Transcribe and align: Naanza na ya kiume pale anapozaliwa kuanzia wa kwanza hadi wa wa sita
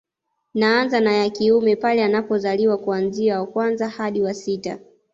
Naanza 0.53 0.99
na 0.99 1.11
ya 1.13 1.29
kiume 1.29 1.75
pale 1.75 2.03
anapozaliwa 2.03 2.77
kuanzia 2.77 3.39
wa 3.39 3.45
kwanza 3.47 3.89
hadi 3.89 4.21
wa 4.21 4.27
wa 4.27 4.33
sita 4.33 4.79